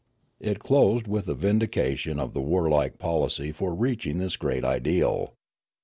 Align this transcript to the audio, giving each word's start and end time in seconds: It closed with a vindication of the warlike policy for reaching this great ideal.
It 0.39 0.57
closed 0.57 1.05
with 1.07 1.27
a 1.27 1.35
vindication 1.35 2.19
of 2.19 2.33
the 2.33 2.41
warlike 2.41 2.97
policy 2.97 3.51
for 3.51 3.71
reaching 3.75 4.17
this 4.17 4.35
great 4.35 4.65
ideal. 4.65 5.35